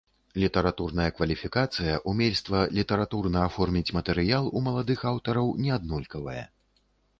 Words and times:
Літаратурная 0.43 1.05
кваліфікацыя, 1.17 1.99
умельства 2.13 2.63
літаратурна 2.79 3.45
аформіць 3.51 3.93
матэрыял 3.99 4.51
у 4.57 4.65
маладых 4.71 5.07
аўтараў 5.13 5.55
неаднолькавае. 5.63 6.45